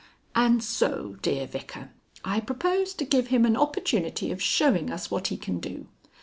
_)""And 0.33 0.63
so, 0.63 1.17
dear 1.21 1.45
Vicar, 1.45 1.91
I 2.25 2.39
propose 2.39 2.95
to 2.95 3.05
give 3.05 3.27
him 3.27 3.45
an 3.45 3.55
opportunity 3.55 4.31
of 4.31 4.41
showing 4.41 4.89
us 4.91 5.11
what 5.11 5.27
he 5.27 5.37
can 5.37 5.59
do. 5.59 5.89